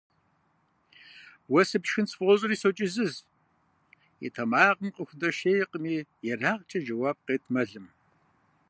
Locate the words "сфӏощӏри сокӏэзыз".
2.11-3.15